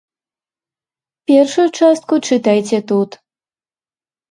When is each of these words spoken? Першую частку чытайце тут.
Першую 1.33 1.67
частку 1.81 2.13
чытайце 2.27 2.83
тут. 2.95 3.09